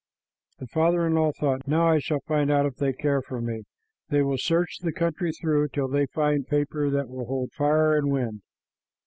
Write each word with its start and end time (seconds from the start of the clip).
The 0.57 0.65
father 0.65 1.05
in 1.05 1.13
law 1.13 1.31
thought, 1.31 1.67
"Now 1.67 1.87
I 1.89 1.99
shall 1.99 2.21
find 2.21 2.49
out. 2.51 2.65
If 2.65 2.77
they 2.77 2.91
care 2.91 3.21
for 3.21 3.39
me, 3.39 3.65
they 4.09 4.23
will 4.23 4.39
search 4.39 4.79
the 4.79 4.91
country 4.91 5.31
through 5.31 5.67
till 5.67 5.87
they 5.87 6.07
find 6.07 6.47
paper 6.47 6.89
that 6.89 7.07
will 7.07 7.25
hold 7.27 7.51
fire 7.51 7.95
and 7.95 8.09
wind." 8.11 8.41